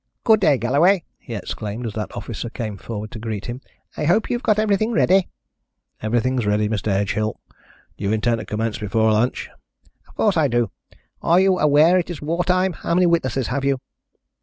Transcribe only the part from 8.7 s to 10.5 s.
before lunch?" "Of course I